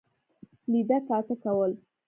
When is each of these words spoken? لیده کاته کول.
لیده 0.71 0.97
کاته 1.07 1.35
کول. 1.43 1.71